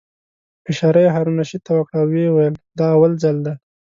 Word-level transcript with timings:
اشاره 0.71 0.99
یې 1.05 1.13
هارون 1.15 1.35
الرشید 1.37 1.61
ته 1.67 1.71
وکړه 1.75 1.97
او 2.01 2.07
ویې 2.11 2.29
ویل: 2.31 2.55
دا 2.79 2.85
اول 2.95 3.11
ځل 3.23 3.37
دی. 3.45 3.53